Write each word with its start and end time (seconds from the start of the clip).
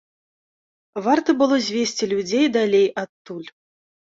Варта 1.09 1.35
было 1.43 1.55
звесці 1.67 2.09
людзей 2.15 2.45
далей 2.57 2.87
адтуль. 3.03 3.49